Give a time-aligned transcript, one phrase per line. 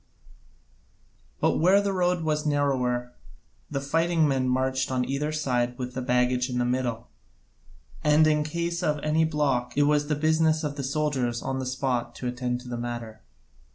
[1.39, 3.13] But where the road was narrower
[3.69, 7.09] the fighting men marched on either side with the baggage in the middle,
[8.03, 11.67] and in case of any block it was the business of the soldiers on the
[11.67, 13.21] spot to attend to the matter.